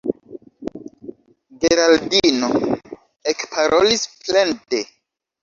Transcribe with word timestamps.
Geraldino 1.63 2.49
ekparolis 3.35 4.09
plende: 4.25 4.83